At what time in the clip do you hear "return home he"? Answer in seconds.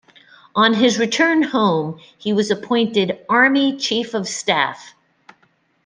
0.97-2.33